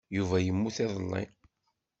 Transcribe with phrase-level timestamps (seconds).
[0.17, 1.23] Yuba yemmut iḍelli.